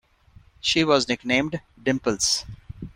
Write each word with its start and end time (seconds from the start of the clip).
She 0.61 0.83
was 0.83 1.07
nicknamed 1.07 1.61
"Dimples". 1.79 2.43